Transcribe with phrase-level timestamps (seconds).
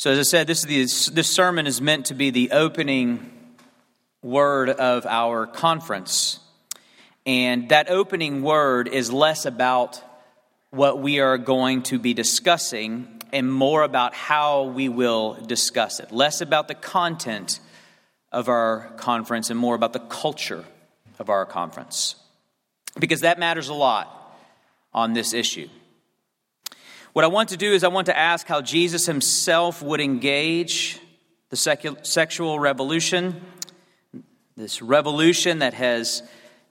[0.00, 3.30] So, as I said, this, is the, this sermon is meant to be the opening
[4.22, 6.38] word of our conference.
[7.26, 10.02] And that opening word is less about
[10.70, 16.10] what we are going to be discussing and more about how we will discuss it.
[16.10, 17.60] Less about the content
[18.32, 20.64] of our conference and more about the culture
[21.18, 22.14] of our conference.
[22.98, 24.34] Because that matters a lot
[24.94, 25.68] on this issue.
[27.12, 31.00] What I want to do is, I want to ask how Jesus himself would engage
[31.48, 33.40] the secu- sexual revolution,
[34.56, 36.22] this revolution that has,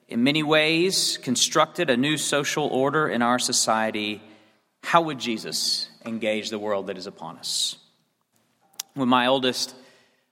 [0.08, 4.22] in many ways, constructed a new social order in our society.
[4.82, 7.76] How would Jesus engage the world that is upon us?
[8.94, 9.76] When my oldest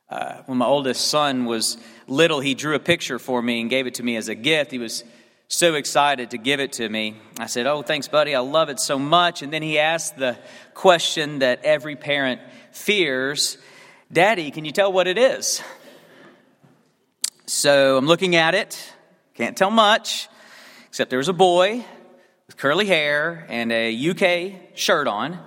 [0.09, 1.77] uh, when my oldest son was
[2.07, 4.71] little, he drew a picture for me and gave it to me as a gift.
[4.71, 5.03] He was
[5.47, 7.15] so excited to give it to me.
[7.39, 8.35] I said, Oh, thanks, buddy.
[8.35, 9.41] I love it so much.
[9.41, 10.37] And then he asked the
[10.73, 13.57] question that every parent fears
[14.11, 15.61] Daddy, can you tell what it is?
[17.45, 18.93] So I'm looking at it.
[19.33, 20.29] Can't tell much,
[20.87, 21.83] except there was a boy
[22.47, 25.39] with curly hair and a UK shirt on.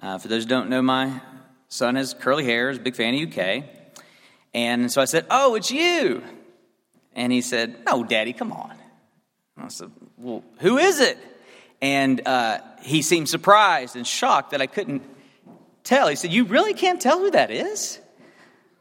[0.00, 1.20] Uh, for those who don't know, my
[1.68, 3.64] son has curly hair, is a big fan of UK.
[4.54, 6.22] And so I said, Oh, it's you.
[7.14, 8.77] And he said, No, Daddy, come on.
[9.62, 11.18] I said, Well, who is it?
[11.80, 15.02] And uh, he seemed surprised and shocked that I couldn't
[15.84, 16.08] tell.
[16.08, 17.98] He said, You really can't tell who that is?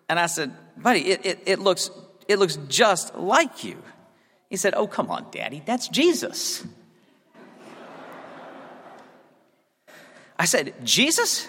[0.10, 1.90] And I said, Buddy, it, it, it, looks,
[2.28, 3.82] it looks just like you.
[4.50, 6.66] He said, Oh, come on, Daddy, that's Jesus.
[10.40, 11.48] I said, Jesus?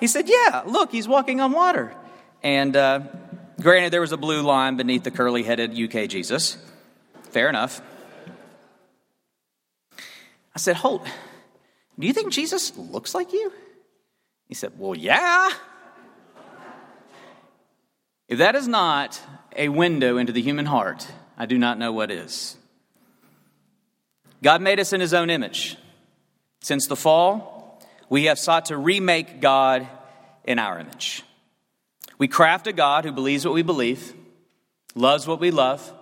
[0.00, 1.94] He said, Yeah, look, he's walking on water.
[2.42, 3.02] And uh,
[3.60, 6.58] granted, there was a blue line beneath the curly headed UK Jesus.
[7.30, 7.80] Fair enough.
[10.54, 11.06] I said, Holt,
[11.98, 13.52] do you think Jesus looks like you?
[14.46, 15.50] He said, Well, yeah.
[18.28, 19.20] If that is not
[19.56, 21.06] a window into the human heart,
[21.36, 22.56] I do not know what is.
[24.42, 25.76] God made us in his own image.
[26.60, 29.86] Since the fall, we have sought to remake God
[30.44, 31.24] in our image.
[32.18, 34.14] We craft a God who believes what we believe,
[34.94, 35.92] loves what we love,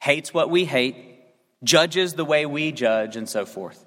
[0.00, 0.96] hates what we hate,
[1.62, 3.83] judges the way we judge, and so forth.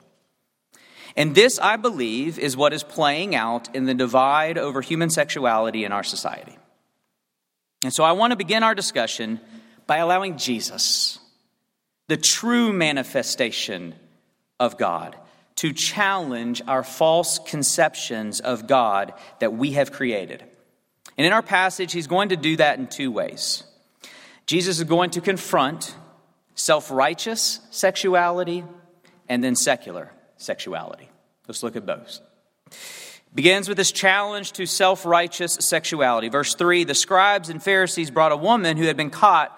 [1.17, 5.83] And this, I believe, is what is playing out in the divide over human sexuality
[5.83, 6.55] in our society.
[7.83, 9.39] And so I want to begin our discussion
[9.87, 11.17] by allowing Jesus,
[12.07, 13.95] the true manifestation
[14.59, 15.15] of God,
[15.55, 20.43] to challenge our false conceptions of God that we have created.
[21.17, 23.63] And in our passage, he's going to do that in two ways.
[24.45, 25.95] Jesus is going to confront
[26.53, 28.63] self righteous sexuality
[29.27, 31.09] and then secular sexuality.
[31.47, 32.19] Let's look at both.
[33.35, 36.29] Begins with this challenge to self righteous sexuality.
[36.29, 39.57] Verse 3 The scribes and Pharisees brought a woman who had been caught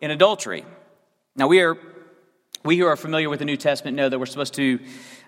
[0.00, 0.64] in adultery.
[1.36, 1.76] Now, we are.
[2.64, 4.78] We who are familiar with the New Testament know that we're supposed to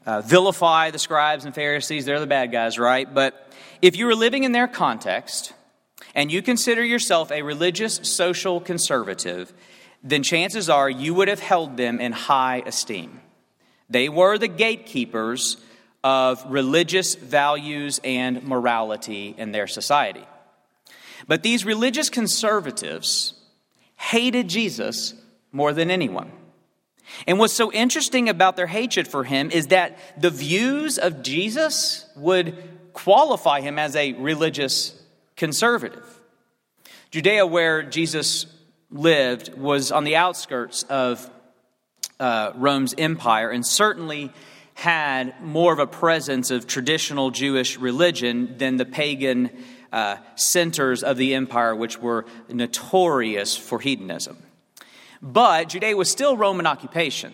[0.07, 2.05] uh, vilify the scribes and Pharisees.
[2.05, 3.13] They're the bad guys, right?
[3.13, 5.53] But if you were living in their context
[6.15, 9.53] and you consider yourself a religious social conservative,
[10.03, 13.21] then chances are you would have held them in high esteem.
[13.89, 15.57] They were the gatekeepers
[16.03, 20.25] of religious values and morality in their society.
[21.27, 23.35] But these religious conservatives
[23.97, 25.15] hated Jesus
[25.53, 26.31] more than anyone.
[27.27, 32.07] And what's so interesting about their hatred for him is that the views of Jesus
[32.17, 32.57] would
[32.93, 35.01] qualify him as a religious
[35.37, 36.05] conservative.
[37.11, 38.47] Judea, where Jesus
[38.91, 41.29] lived, was on the outskirts of
[42.21, 44.33] uh, Rome's empire and certainly
[44.75, 49.51] had more of a presence of traditional Jewish religion than the pagan
[49.93, 54.37] uh, centers of the empire, which were notorious for hedonism.
[55.23, 57.33] But Judea was still Roman occupation.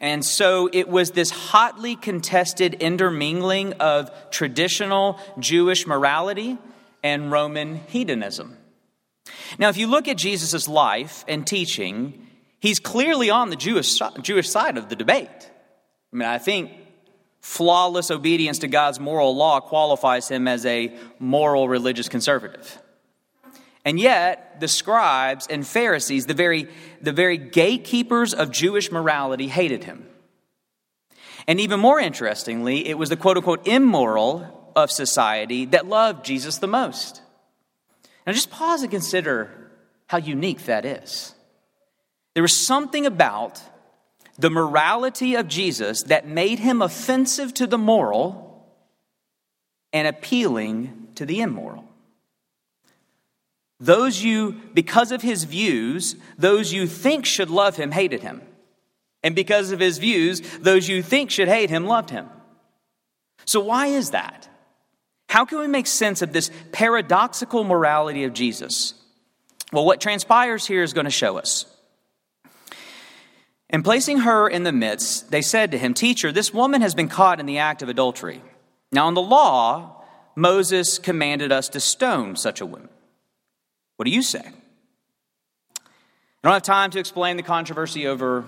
[0.00, 6.58] And so it was this hotly contested intermingling of traditional Jewish morality
[7.02, 8.56] and Roman hedonism.
[9.58, 12.27] Now, if you look at Jesus' life and teaching,
[12.60, 15.50] he's clearly on the Jewish, Jewish side of the debate.
[16.12, 16.72] I mean, I think
[17.40, 22.78] flawless obedience to God's moral law qualifies him as a moral religious conservative.
[23.84, 26.68] And yet, the scribes and Pharisees, the very,
[27.00, 30.06] the very gatekeepers of Jewish morality, hated him.
[31.46, 36.58] And even more interestingly, it was the quote unquote immoral of society that loved Jesus
[36.58, 37.22] the most.
[38.26, 39.70] Now, just pause and consider
[40.06, 41.34] how unique that is.
[42.38, 43.60] There was something about
[44.38, 48.64] the morality of Jesus that made him offensive to the moral
[49.92, 51.84] and appealing to the immoral.
[53.80, 58.42] Those you, because of his views, those you think should love him hated him.
[59.24, 62.28] And because of his views, those you think should hate him loved him.
[63.46, 64.48] So, why is that?
[65.28, 68.94] How can we make sense of this paradoxical morality of Jesus?
[69.72, 71.74] Well, what transpires here is going to show us.
[73.70, 77.08] And placing her in the midst, they said to him, Teacher, this woman has been
[77.08, 78.42] caught in the act of adultery.
[78.90, 80.02] Now, in the law,
[80.34, 82.88] Moses commanded us to stone such a woman.
[83.96, 84.42] What do you say?
[85.76, 85.82] I
[86.42, 88.44] don't have time to explain the controversy over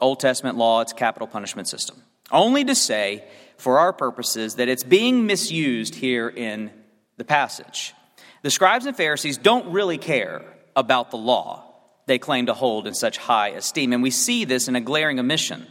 [0.00, 2.02] Old Testament law, its capital punishment system.
[2.30, 3.24] Only to say,
[3.56, 6.70] for our purposes, that it's being misused here in
[7.16, 7.94] the passage.
[8.42, 10.44] The scribes and Pharisees don't really care
[10.76, 11.63] about the law
[12.06, 15.18] they claim to hold in such high esteem, and we see this in a glaring
[15.18, 15.66] omission.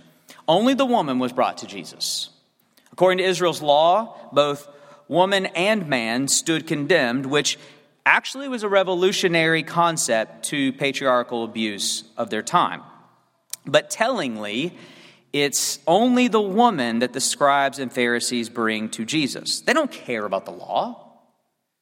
[0.48, 2.30] Only the woman was brought to Jesus.
[2.92, 4.68] According to Israel's law, both
[5.08, 7.58] woman and man stood condemned, which
[8.06, 12.82] actually was a revolutionary concept to patriarchal abuse of their time.
[13.66, 14.76] But tellingly,
[15.32, 19.62] it's only the woman that the scribes and Pharisees bring to Jesus.
[19.62, 21.00] They don't care about the law,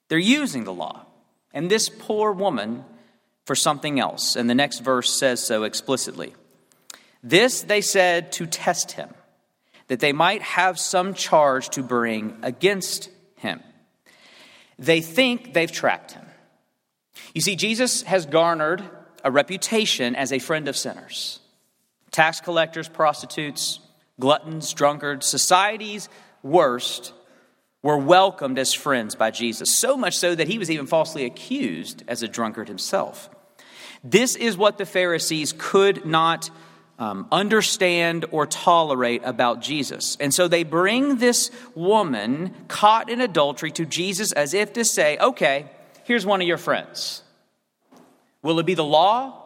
[0.09, 1.05] they're using the law.
[1.53, 2.85] And this poor woman
[3.45, 4.35] for something else.
[4.35, 6.33] And the next verse says so explicitly.
[7.23, 9.09] This they said to test him,
[9.87, 13.61] that they might have some charge to bring against him.
[14.79, 16.25] They think they've trapped him.
[17.33, 18.83] You see, Jesus has garnered
[19.23, 21.39] a reputation as a friend of sinners.
[22.09, 23.79] Tax collectors, prostitutes,
[24.19, 26.09] gluttons, drunkards, society's
[26.43, 27.13] worst
[27.83, 32.03] were welcomed as friends by Jesus, so much so that he was even falsely accused
[32.07, 33.29] as a drunkard himself.
[34.03, 36.49] This is what the Pharisees could not
[36.97, 40.17] um, understand or tolerate about Jesus.
[40.19, 45.17] And so they bring this woman caught in adultery to Jesus as if to say,
[45.17, 45.65] okay,
[46.03, 47.23] here's one of your friends.
[48.43, 49.43] Will it be the law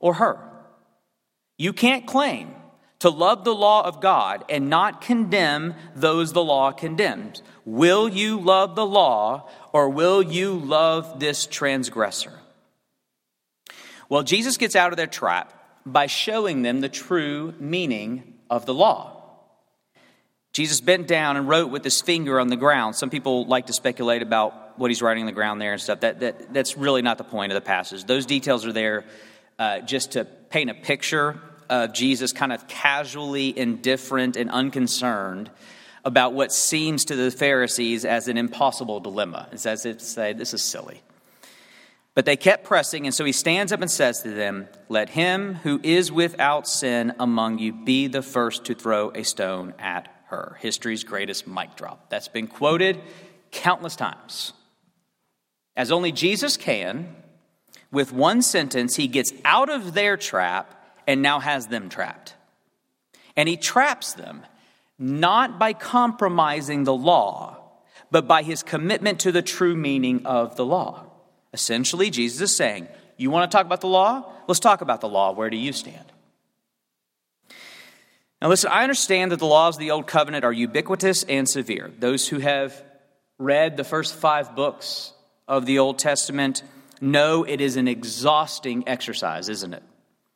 [0.00, 0.38] or her?
[1.56, 2.54] You can't claim
[3.00, 7.42] to love the law of God and not condemn those the law condemns.
[7.64, 12.37] Will you love the law or will you love this transgressor?
[14.08, 15.52] Well, Jesus gets out of their trap
[15.84, 19.14] by showing them the true meaning of the law.
[20.52, 22.96] Jesus bent down and wrote with his finger on the ground.
[22.96, 26.00] Some people like to speculate about what he's writing on the ground there and stuff.
[26.00, 28.04] That, that, that's really not the point of the passage.
[28.04, 29.04] Those details are there
[29.58, 31.38] uh, just to paint a picture
[31.68, 35.50] of Jesus kind of casually indifferent and unconcerned
[36.04, 39.48] about what seems to the Pharisees as an impossible dilemma.
[39.52, 41.02] It's as if say, this is silly.
[42.18, 45.54] But they kept pressing, and so he stands up and says to them, Let him
[45.54, 50.56] who is without sin among you be the first to throw a stone at her.
[50.58, 52.10] History's greatest mic drop.
[52.10, 53.00] That's been quoted
[53.52, 54.52] countless times.
[55.76, 57.14] As only Jesus can,
[57.92, 60.74] with one sentence, he gets out of their trap
[61.06, 62.34] and now has them trapped.
[63.36, 64.44] And he traps them
[64.98, 67.58] not by compromising the law,
[68.10, 71.07] but by his commitment to the true meaning of the law.
[71.52, 74.32] Essentially, Jesus is saying, You want to talk about the law?
[74.46, 75.32] Let's talk about the law.
[75.32, 76.12] Where do you stand?
[78.40, 81.90] Now, listen, I understand that the laws of the Old Covenant are ubiquitous and severe.
[81.98, 82.80] Those who have
[83.38, 85.12] read the first five books
[85.48, 86.62] of the Old Testament
[87.00, 89.82] know it is an exhausting exercise, isn't it?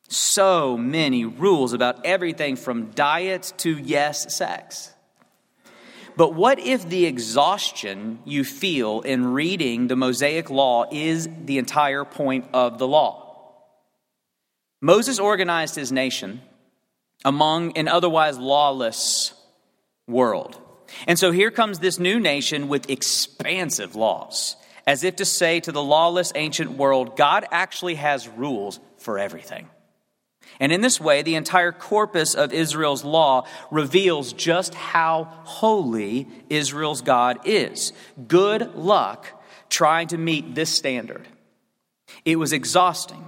[0.09, 4.93] So many rules about everything from diet to yes, sex.
[6.15, 12.05] But what if the exhaustion you feel in reading the Mosaic Law is the entire
[12.05, 13.23] point of the law?
[14.81, 16.41] Moses organized his nation
[17.25, 19.33] among an otherwise lawless
[20.07, 20.59] world.
[21.07, 24.55] And so here comes this new nation with expansive laws,
[24.85, 29.69] as if to say to the lawless ancient world, God actually has rules for everything.
[30.63, 37.01] And in this way, the entire corpus of Israel's law reveals just how holy Israel's
[37.01, 37.91] God is.
[38.29, 41.27] Good luck trying to meet this standard.
[42.23, 43.25] It was exhausting.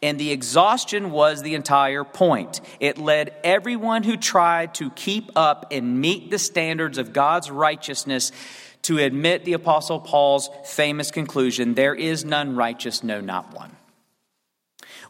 [0.00, 2.60] And the exhaustion was the entire point.
[2.78, 8.30] It led everyone who tried to keep up and meet the standards of God's righteousness
[8.82, 13.74] to admit the Apostle Paul's famous conclusion there is none righteous, no, not one.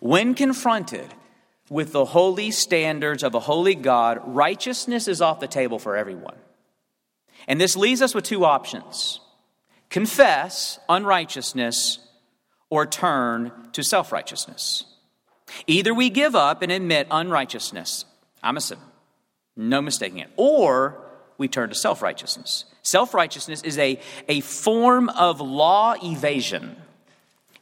[0.01, 1.13] When confronted
[1.71, 6.37] with the holy standards of a holy God, righteousness is off the table for everyone.
[7.47, 9.21] And this leaves us with two options
[9.91, 12.01] confess unrighteousness
[12.71, 14.85] or turn to self righteousness.
[15.67, 18.05] Either we give up and admit unrighteousness,
[18.43, 18.81] I'm a sinner,
[19.57, 21.01] no mistaking it, or
[21.39, 22.65] we turn to self righteousness.
[22.83, 26.77] Self righteousness is a, a form of law evasion.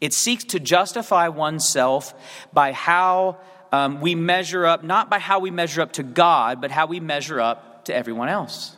[0.00, 2.12] It seeks to justify oneself
[2.52, 3.38] by how
[3.72, 7.00] um, we measure up, not by how we measure up to God, but how we
[7.00, 8.76] measure up to everyone else.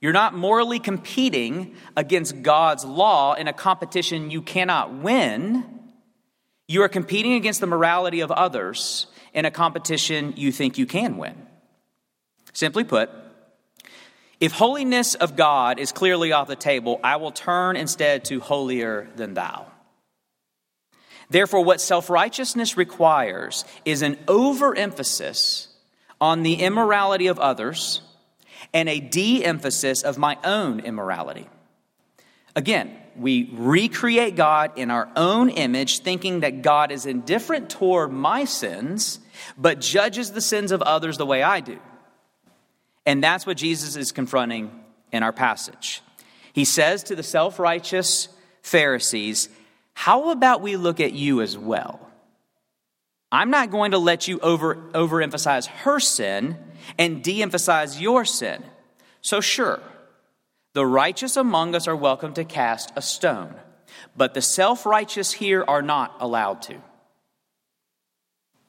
[0.00, 5.64] You're not morally competing against God's law in a competition you cannot win.
[6.68, 11.16] You are competing against the morality of others in a competition you think you can
[11.16, 11.34] win.
[12.52, 13.10] Simply put,
[14.40, 19.08] if holiness of God is clearly off the table, I will turn instead to holier
[19.16, 19.66] than thou.
[21.30, 25.68] Therefore, what self righteousness requires is an overemphasis
[26.20, 28.02] on the immorality of others
[28.72, 31.48] and a de emphasis of my own immorality.
[32.56, 38.44] Again, we recreate God in our own image, thinking that God is indifferent toward my
[38.44, 39.20] sins,
[39.56, 41.78] but judges the sins of others the way I do.
[43.06, 44.70] And that's what Jesus is confronting
[45.12, 46.02] in our passage.
[46.52, 48.28] He says to the self righteous
[48.62, 49.48] Pharisees,
[49.94, 52.00] How about we look at you as well?
[53.32, 56.56] I'm not going to let you over, overemphasize her sin
[56.98, 58.62] and de emphasize your sin.
[59.22, 59.80] So, sure,
[60.74, 63.54] the righteous among us are welcome to cast a stone,
[64.16, 66.76] but the self righteous here are not allowed to.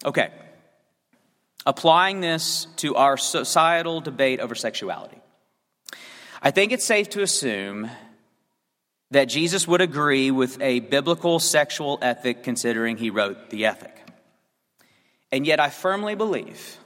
[0.05, 0.31] Okay,
[1.65, 5.19] applying this to our societal debate over sexuality.
[6.41, 7.89] I think it's safe to assume
[9.15, 13.97] that Jesus would agree with a biblical sexual ethic considering he wrote the ethic.
[15.31, 16.77] And yet, I firmly believe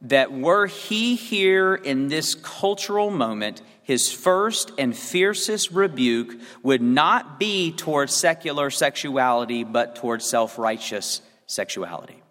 [0.00, 7.38] that were he here in this cultural moment, his first and fiercest rebuke would not
[7.38, 12.22] be towards secular sexuality, but towards self righteous sexuality.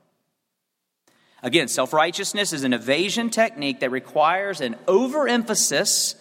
[1.44, 6.16] Again, self righteousness is an evasion technique that requires an overemphasis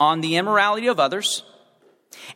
[0.00, 1.42] on the immorality of others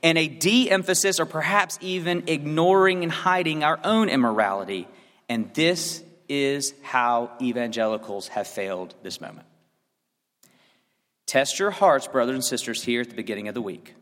[0.02, 4.88] and a de emphasis or perhaps even ignoring and hiding our own immorality.
[5.28, 9.47] And this is how evangelicals have failed this moment.
[11.26, 13.95] Test your hearts, brothers and sisters, here at the beginning of the week.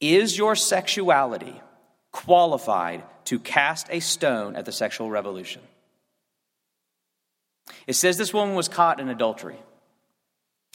[0.00, 1.60] Is your sexuality
[2.10, 5.62] qualified to cast a stone at the sexual revolution?
[7.86, 9.58] It says this woman was caught in adultery.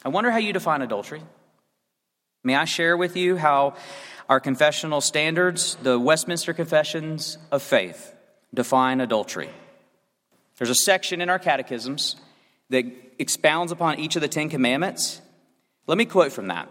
[0.04, 1.22] I wonder how you define adultery.
[2.48, 3.74] May I share with you how
[4.30, 8.14] our confessional standards, the Westminster Confessions of Faith,
[8.54, 9.50] define adultery?
[10.56, 12.16] There's a section in our catechisms
[12.70, 12.86] that
[13.20, 15.20] expounds upon each of the Ten Commandments.
[15.88, 16.70] Let me quote from that.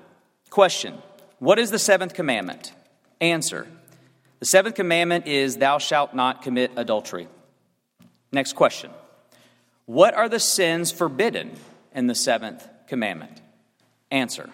[0.48, 0.94] Question
[1.40, 2.72] What is the seventh commandment?
[3.20, 3.66] Answer
[4.38, 7.28] The seventh commandment is, Thou shalt not commit adultery.
[8.32, 8.90] Next question
[9.84, 11.50] What are the sins forbidden
[11.94, 13.42] in the seventh commandment?
[14.10, 14.48] Answer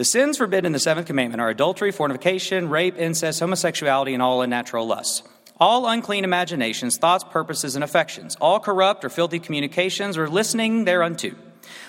[0.00, 4.40] The sins forbidden in the seventh commandment are adultery, fornication, rape, incest, homosexuality, and all
[4.40, 5.22] unnatural lusts.
[5.58, 11.32] All unclean imaginations, thoughts, purposes, and affections, all corrupt or filthy communications, or listening thereunto,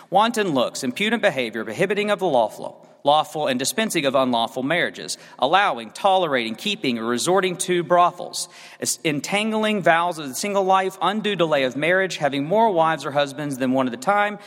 [0.10, 5.90] wanton looks, impudent behavior, prohibiting of the lawful, lawful and dispensing of unlawful marriages, allowing,
[5.92, 8.50] tolerating, keeping, or resorting to brothels,
[9.06, 13.58] entangling vows of the single life, undue delay of marriage, having more wives or husbands
[13.58, 14.38] than one at a time,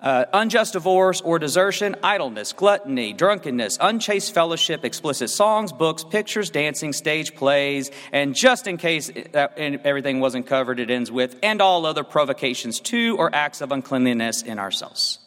[0.00, 6.92] uh, unjust divorce or desertion, idleness, gluttony, drunkenness, unchaste fellowship, explicit songs, books, pictures, dancing,
[6.92, 12.04] stage plays, and just in case everything wasn't covered, it ends with, and all other
[12.04, 15.18] provocations to or acts of uncleanliness in ourselves.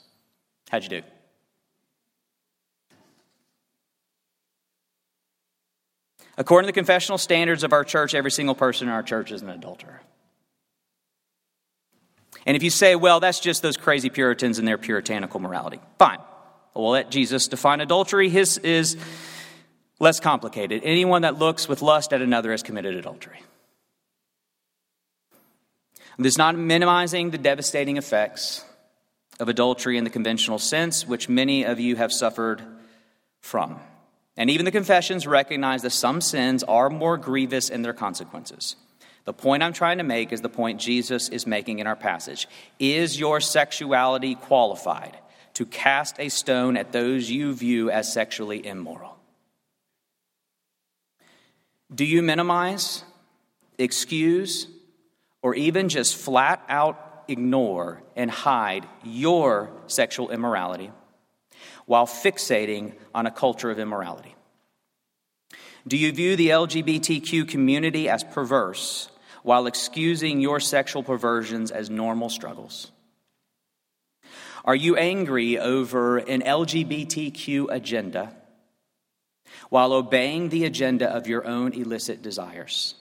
[0.70, 1.02] How'd you do?
[6.38, 9.42] According to the confessional standards of our church, every single person in our church is
[9.42, 10.00] an adulterer.
[12.50, 16.18] And if you say, well, that's just those crazy Puritans and their puritanical morality, fine.
[16.74, 18.28] We'll let Jesus define adultery.
[18.28, 18.98] His is
[20.00, 20.82] less complicated.
[20.84, 23.40] Anyone that looks with lust at another has committed adultery.
[26.18, 28.66] This is not minimizing the devastating effects
[29.40, 32.64] of adultery in the conventional sense, which many of you have suffered
[33.42, 33.80] from.
[34.36, 38.76] And even the confessions recognize that some sins are more grievous in their consequences.
[39.30, 42.48] The point I'm trying to make is the point Jesus is making in our passage.
[42.80, 45.16] Is your sexuality qualified
[45.54, 49.20] to cast a stone at those you view as sexually immoral?
[51.94, 53.04] Do you minimize,
[53.78, 54.66] excuse,
[55.44, 60.90] or even just flat out ignore and hide your sexual immorality
[61.86, 64.36] while fixating on a culture of immorality?
[65.88, 69.12] Do you view the LGBTQ community as perverse
[69.44, 72.92] while excusing your sexual perversions as normal struggles?
[74.66, 78.36] Are you angry over an LGBTQ agenda
[79.70, 82.96] while obeying the agenda of your own illicit desires?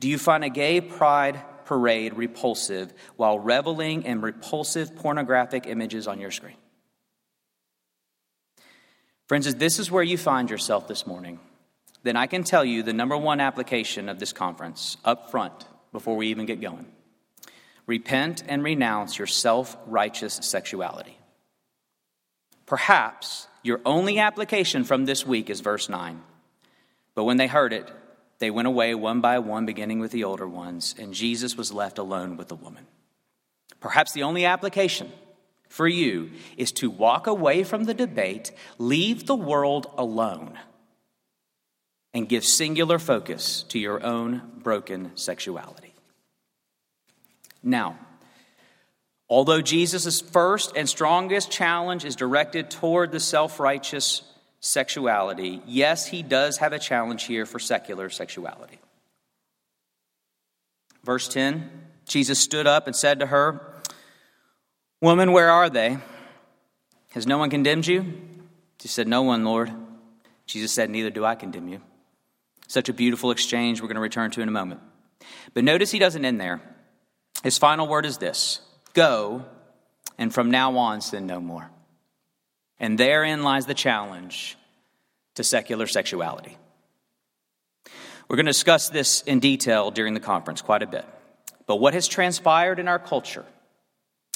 [0.00, 6.20] Do you find a gay pride parade repulsive while reveling in repulsive pornographic images on
[6.20, 6.56] your screen?
[9.28, 11.38] Friends, this is where you find yourself this morning,
[12.02, 16.16] then I can tell you the number one application of this conference up front before
[16.16, 16.86] we even get going.
[17.86, 21.16] Repent and renounce your self righteous sexuality.
[22.66, 26.22] Perhaps your only application from this week is verse 9.
[27.14, 27.90] But when they heard it,
[28.38, 31.98] they went away one by one, beginning with the older ones, and Jesus was left
[31.98, 32.86] alone with the woman.
[33.78, 35.12] Perhaps the only application
[35.68, 40.58] for you is to walk away from the debate, leave the world alone,
[42.14, 45.94] and give singular focus to your own broken sexuality.
[47.62, 47.98] Now,
[49.28, 54.22] although Jesus' first and strongest challenge is directed toward the self righteous
[54.60, 58.78] sexuality, yes, he does have a challenge here for secular sexuality.
[61.04, 61.70] Verse 10
[62.06, 63.60] Jesus stood up and said to her,
[65.00, 65.98] Woman, where are they?
[67.10, 68.20] Has no one condemned you?
[68.80, 69.72] She said, No one, Lord.
[70.46, 71.80] Jesus said, Neither do I condemn you.
[72.68, 74.80] Such a beautiful exchange we're going to return to in a moment.
[75.54, 76.60] But notice he doesn't end there.
[77.42, 78.60] His final word is this
[78.94, 79.44] Go,
[80.18, 81.70] and from now on sin no more.
[82.78, 84.56] And therein lies the challenge
[85.34, 86.56] to secular sexuality.
[88.28, 91.04] We're going to discuss this in detail during the conference quite a bit.
[91.66, 93.44] But what has transpired in our culture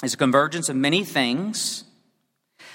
[0.02, 1.84] is a convergence of many things,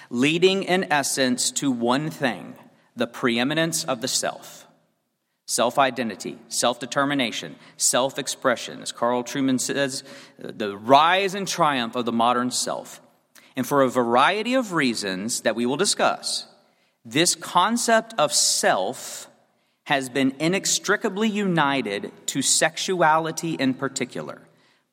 [0.09, 2.55] leading in essence to one thing
[2.95, 4.67] the preeminence of the self
[5.51, 8.81] self identity, self determination, self expression.
[8.81, 10.03] As Carl Trueman says,
[10.37, 13.01] the rise and triumph of the modern self.
[13.57, 16.47] And for a variety of reasons that we will discuss,
[17.03, 19.27] this concept of self
[19.83, 24.41] has been inextricably united to sexuality in particular.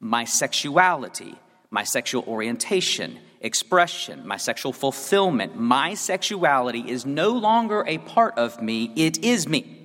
[0.01, 1.37] My sexuality,
[1.71, 8.61] my sexual orientation, expression, my sexual fulfillment, my sexuality is no longer a part of
[8.61, 9.78] me, it is me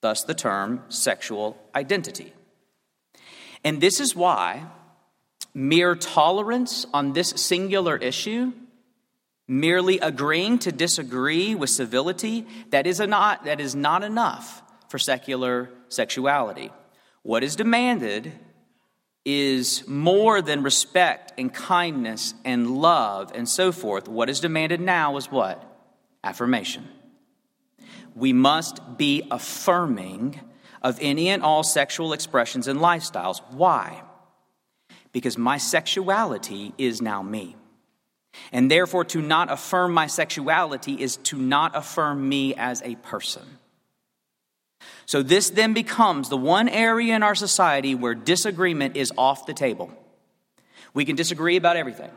[0.00, 2.32] thus the term sexual identity.
[3.64, 4.66] And this is why
[5.52, 8.52] mere tolerance on this singular issue,
[9.48, 15.70] merely agreeing to disagree with civility, that is, not, that is not enough for secular
[15.88, 16.70] sexuality.
[17.22, 18.32] What is demanded
[19.24, 24.08] is more than respect and kindness and love and so forth.
[24.08, 25.62] What is demanded now is what?
[26.24, 26.88] Affirmation
[28.14, 30.40] we must be affirming
[30.82, 33.40] of any and all sexual expressions and lifestyles.
[33.50, 34.02] Why?
[35.12, 37.56] Because my sexuality is now me.
[38.52, 43.42] And therefore, to not affirm my sexuality is to not affirm me as a person.
[45.04, 49.54] So, this then becomes the one area in our society where disagreement is off the
[49.54, 49.92] table.
[50.94, 52.10] We can disagree about everything,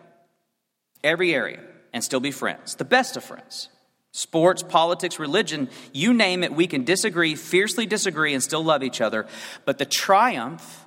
[1.04, 1.60] every area,
[1.92, 3.70] and still be friends, the best of friends.
[4.16, 9.02] Sports, politics, religion, you name it, we can disagree, fiercely disagree, and still love each
[9.02, 9.26] other.
[9.66, 10.86] But the triumph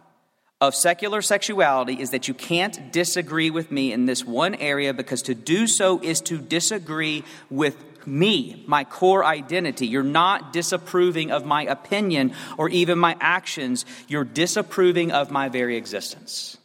[0.60, 5.22] of secular sexuality is that you can't disagree with me in this one area because
[5.22, 9.88] to do so is to disagree with me, my core identity.
[9.88, 15.76] You're not disapproving of my opinion or even my actions, you're disapproving of my very
[15.76, 16.56] existence.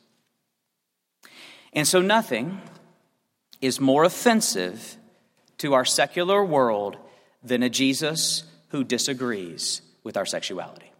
[1.73, 2.61] And so nothing
[3.61, 4.97] is more offensive
[5.61, 6.97] to our secular world
[7.43, 10.91] than a Jesus who disagrees with our sexuality.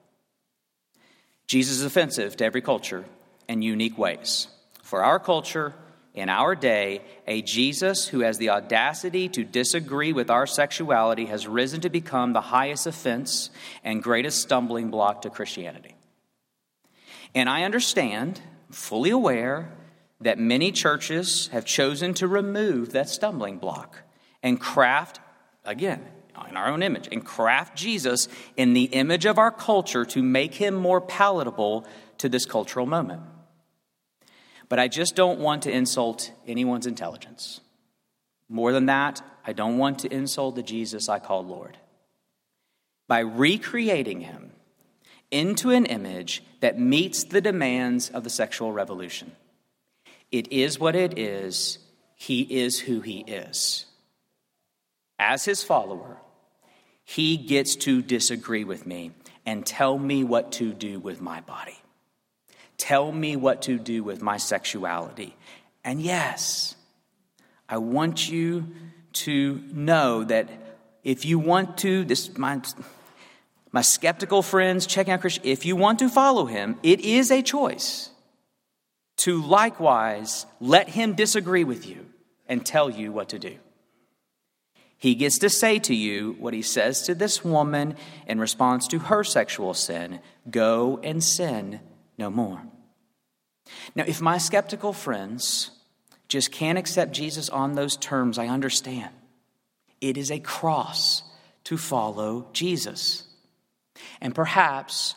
[1.47, 3.03] Jesus is offensive to every culture
[3.47, 4.47] in unique ways.
[4.83, 5.73] For our culture,
[6.13, 11.47] in our day, a Jesus who has the audacity to disagree with our sexuality has
[11.47, 13.49] risen to become the highest offense
[13.83, 15.95] and greatest stumbling block to Christianity.
[17.33, 19.71] And I understand, fully aware,
[20.19, 24.03] that many churches have chosen to remove that stumbling block
[24.43, 25.19] and craft,
[25.65, 26.03] again,
[26.49, 28.27] in our own image, and craft Jesus
[28.57, 31.85] in the image of our culture to make him more palatable
[32.17, 33.21] to this cultural moment.
[34.69, 37.61] But I just don't want to insult anyone's intelligence.
[38.49, 41.77] More than that, I don't want to insult the Jesus I call Lord.
[43.07, 44.51] By recreating him
[45.29, 49.33] into an image that meets the demands of the sexual revolution.
[50.31, 51.79] It is what it is,
[52.15, 53.85] he is who he is
[55.21, 56.17] as his follower,
[57.03, 59.11] he gets to disagree with me
[59.45, 61.77] and tell me what to do with my body.
[62.77, 65.35] Tell me what to do with my sexuality.
[65.83, 66.75] And yes,
[67.69, 68.67] I want you
[69.13, 70.49] to know that
[71.03, 72.61] if you want to, this my,
[73.71, 77.43] my skeptical friends, checking out Christian, if you want to follow him, it is a
[77.43, 78.09] choice
[79.17, 82.07] to likewise let him disagree with you
[82.47, 83.57] and tell you what to do.
[85.01, 87.95] He gets to say to you what he says to this woman
[88.27, 91.79] in response to her sexual sin go and sin
[92.19, 92.61] no more.
[93.95, 95.71] Now, if my skeptical friends
[96.27, 99.09] just can't accept Jesus on those terms, I understand.
[100.01, 101.23] It is a cross
[101.63, 103.23] to follow Jesus.
[104.21, 105.15] And perhaps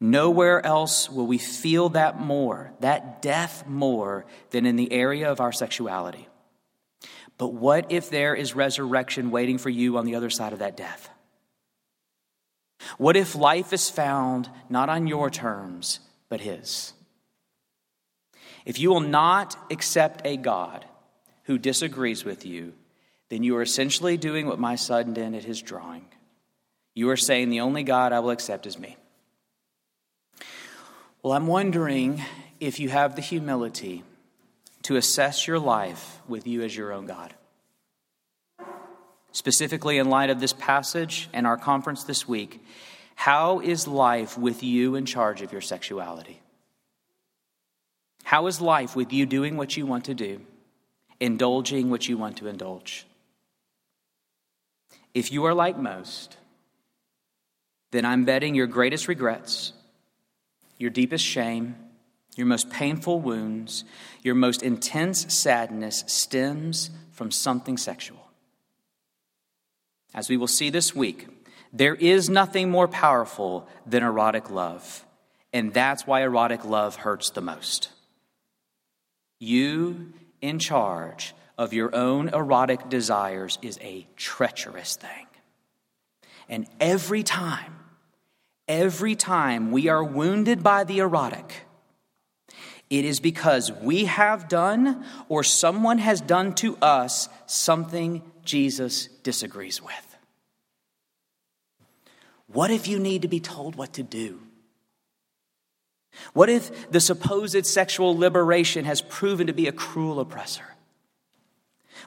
[0.00, 5.42] nowhere else will we feel that more, that death more, than in the area of
[5.42, 6.26] our sexuality.
[7.38, 10.76] But what if there is resurrection waiting for you on the other side of that
[10.76, 11.10] death?
[12.98, 16.92] What if life is found not on your terms, but His?
[18.64, 20.84] If you will not accept a God
[21.44, 22.72] who disagrees with you,
[23.28, 26.04] then you are essentially doing what my son did at his drawing.
[26.94, 28.96] You are saying, The only God I will accept is me.
[31.22, 32.22] Well, I'm wondering
[32.60, 34.02] if you have the humility
[34.86, 37.34] to assess your life with you as your own God.
[39.32, 42.64] Specifically, in light of this passage and our conference this week,
[43.16, 46.40] how is life with you in charge of your sexuality?
[48.22, 50.40] How is life with you doing what you want to do,
[51.18, 53.06] indulging what you want to indulge?
[55.14, 56.36] If you are like most,
[57.90, 59.72] then I'm betting your greatest regrets,
[60.78, 61.74] your deepest shame,
[62.36, 63.84] your most painful wounds,
[64.22, 68.30] your most intense sadness stems from something sexual.
[70.14, 71.28] As we will see this week,
[71.72, 75.04] there is nothing more powerful than erotic love,
[75.52, 77.90] and that's why erotic love hurts the most.
[79.38, 85.26] You in charge of your own erotic desires is a treacherous thing.
[86.48, 87.74] And every time,
[88.68, 91.65] every time we are wounded by the erotic,
[92.88, 99.82] it is because we have done or someone has done to us something Jesus disagrees
[99.82, 100.16] with.
[102.46, 104.40] What if you need to be told what to do?
[106.32, 110.64] What if the supposed sexual liberation has proven to be a cruel oppressor?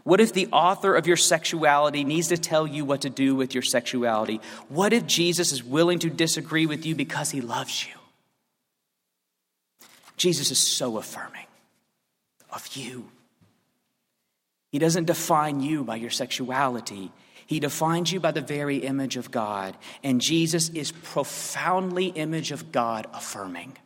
[0.03, 3.53] What if the author of your sexuality needs to tell you what to do with
[3.53, 4.39] your sexuality?
[4.69, 7.98] What if Jesus is willing to disagree with you because he loves you?
[10.19, 11.47] Jesus is so affirming
[12.51, 13.09] of you.
[14.69, 17.11] He doesn't define you by your sexuality.
[17.47, 19.77] He defines you by the very image of God.
[20.03, 23.77] And Jesus is profoundly image of God affirming.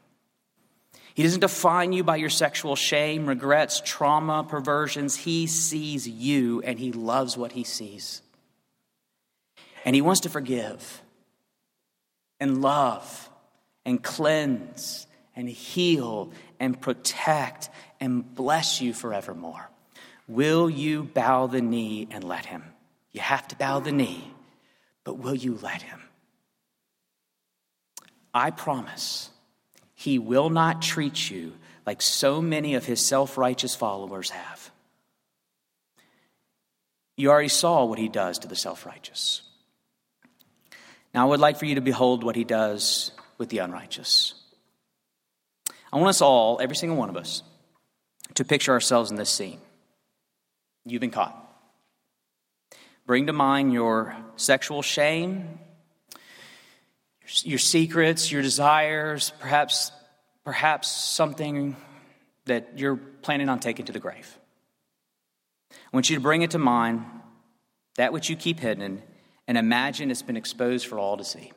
[1.14, 5.16] He doesn't define you by your sexual shame, regrets, trauma, perversions.
[5.16, 8.24] He sees you and he loves what he sees.
[9.86, 11.04] And he wants to forgive
[12.40, 13.30] and love
[13.86, 17.70] and cleanse and heal and protect
[18.00, 19.70] and bless you forevermore.
[20.28, 22.64] Will you bow the knee and let him?
[23.12, 24.32] You have to bow the knee,
[25.04, 26.02] but will you let him?
[28.34, 29.30] I promise
[29.94, 31.54] he will not treat you
[31.86, 34.72] like so many of his self righteous followers have.
[37.16, 39.42] You already saw what he does to the self righteous.
[41.14, 44.34] Now, I would like for you to behold what he does with the unrighteous.
[45.94, 47.44] I want us all, every single one of us,
[48.34, 49.60] to picture ourselves in this scene.
[50.86, 51.40] You've been caught.
[53.06, 55.60] Bring to mind your sexual shame,
[57.44, 59.92] your secrets, your desires, perhaps,
[60.44, 61.76] perhaps something
[62.46, 64.40] that you're planning on taking to the grave.
[65.72, 67.06] I want you to bring it to mind,
[67.98, 69.04] that which you keep hidden,
[69.48, 71.52] and imagine it's been exposed for all to see.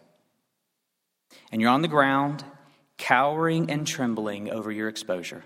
[1.50, 2.44] And you're on the ground,
[2.98, 5.44] cowering and trembling over your exposure.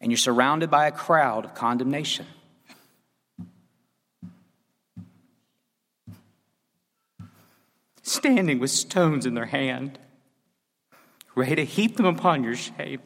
[0.00, 2.26] And you're surrounded by a crowd of condemnation.
[8.06, 9.98] standing with stones in their hand,
[11.34, 13.00] ready to heap them upon your shame.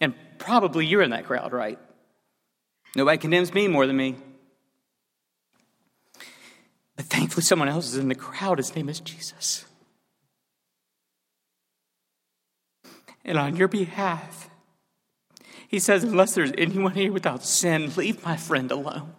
[0.00, 1.78] And probably you're in that crowd, right?
[2.94, 4.16] Nobody condemns me more than me.
[6.96, 8.58] But thankfully, someone else is in the crowd.
[8.58, 9.64] His name is Jesus.
[13.24, 14.48] And on your behalf,
[15.68, 19.12] he says, Unless there's anyone here without sin, leave my friend alone.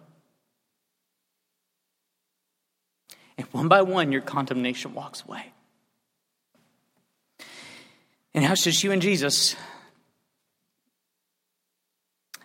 [3.38, 5.52] And one by one, your condemnation walks away.
[8.34, 9.56] And it's just you and Jesus.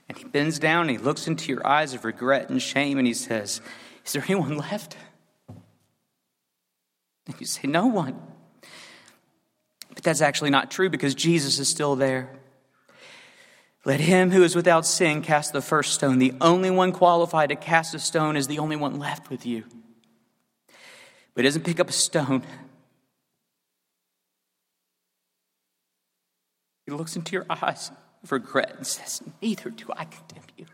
[0.07, 3.07] And he bends down and he looks into your eyes of regret and shame and
[3.07, 3.59] he says,
[4.05, 4.95] Is there anyone left?
[7.27, 8.19] And you say, No one.
[10.05, 12.29] That's actually not true because Jesus is still there.
[13.85, 16.19] Let him who is without sin cast the first stone.
[16.19, 19.63] The only one qualified to cast a stone is the only one left with you.
[21.33, 22.43] But he doesn't pick up a stone.
[26.85, 27.89] He looks into your eyes
[28.23, 30.65] of regret and says, Neither do I condemn you.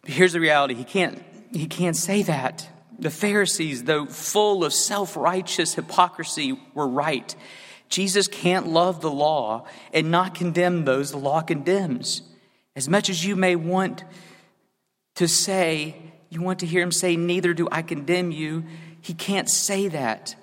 [0.00, 2.66] But here's the reality he can't, he can't say that.
[2.98, 7.34] The Pharisees, though full of self righteous hypocrisy, were right.
[7.88, 12.22] Jesus can't love the law and not condemn those the law condemns.
[12.76, 14.04] As much as you may want
[15.14, 15.96] to say,
[16.28, 18.64] you want to hear him say, Neither do I condemn you,
[19.00, 20.36] he can't say that.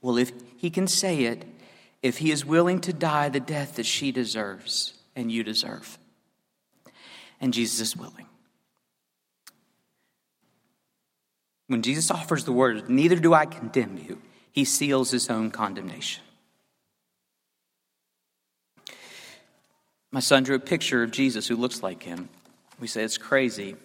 [0.00, 1.44] Well, if he can say it,
[2.02, 5.98] if he is willing to die the death that she deserves and you deserve.
[7.40, 8.26] And Jesus is willing.
[11.72, 14.20] When Jesus offers the word, Neither do I condemn you,
[14.52, 16.22] he seals his own condemnation.
[20.10, 22.28] My son drew a picture of Jesus who looks like him.
[22.78, 23.76] We say it's crazy.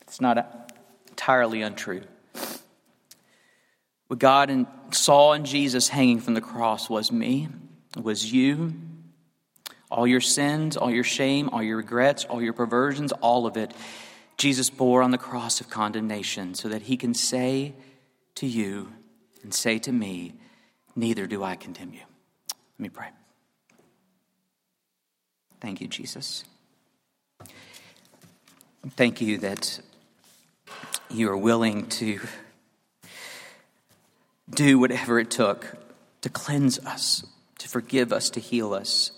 [0.00, 0.72] It's not
[1.10, 2.02] entirely untrue.
[4.08, 7.46] What God saw in Jesus hanging from the cross was me,
[8.02, 8.74] was you,
[9.92, 13.72] all your sins, all your shame, all your regrets, all your perversions, all of it.
[14.36, 17.74] Jesus bore on the cross of condemnation so that he can say
[18.36, 18.92] to you,
[19.42, 20.34] and say to me,
[20.94, 22.00] Neither do I condemn you.
[22.50, 23.08] Let me pray.
[25.60, 26.44] Thank you, Jesus.
[28.90, 29.80] Thank you that
[31.08, 32.20] you are willing to
[34.50, 35.76] do whatever it took
[36.22, 37.24] to cleanse us,
[37.58, 39.12] to forgive us, to heal us.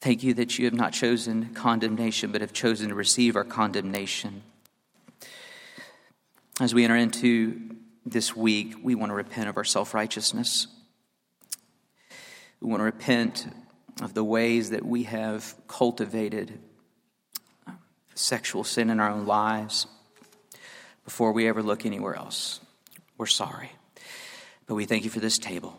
[0.00, 4.42] Thank you that you have not chosen condemnation, but have chosen to receive our condemnation.
[6.58, 10.66] As we enter into this week, we want to repent of our self righteousness.
[12.60, 13.46] We want to repent
[14.00, 16.58] of the ways that we have cultivated
[18.14, 19.86] sexual sin in our own lives
[21.04, 22.60] before we ever look anywhere else.
[23.18, 23.72] We're sorry.
[24.66, 25.78] But we thank you for this table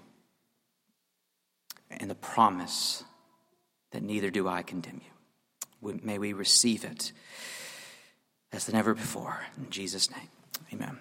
[1.89, 3.03] and the promise
[3.91, 5.99] that neither do I condemn you.
[6.03, 7.11] May we receive it
[8.51, 9.41] as than ever before.
[9.57, 10.29] In Jesus' name,
[10.73, 10.99] amen.